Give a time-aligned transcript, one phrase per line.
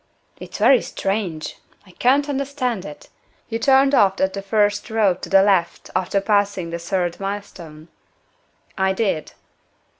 [0.39, 1.57] "It's very strange!
[1.85, 3.09] I can't understand it.
[3.49, 7.87] You turned off at the first road to the left, after passing the third milestone?"
[8.79, 9.33] "I did."